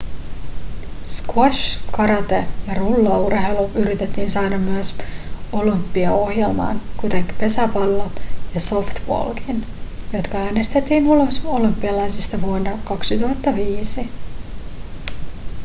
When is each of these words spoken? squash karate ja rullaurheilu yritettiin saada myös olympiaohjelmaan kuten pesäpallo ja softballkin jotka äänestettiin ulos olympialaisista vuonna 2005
squash 1.05 1.77
karate 1.91 2.47
ja 2.67 2.73
rullaurheilu 2.73 3.71
yritettiin 3.75 4.31
saada 4.31 4.57
myös 4.57 4.95
olympiaohjelmaan 5.51 6.81
kuten 6.97 7.25
pesäpallo 7.39 8.11
ja 8.53 8.59
softballkin 8.59 9.65
jotka 10.13 10.37
äänestettiin 10.37 11.07
ulos 11.07 11.41
olympialaisista 11.45 12.41
vuonna 12.41 12.71
2005 12.83 14.09